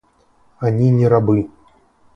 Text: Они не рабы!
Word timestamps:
Они 0.57 0.89
не 0.89 1.05
рабы! 1.15 1.37